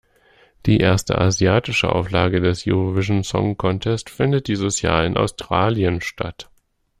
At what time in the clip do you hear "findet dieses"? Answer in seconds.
4.09-4.81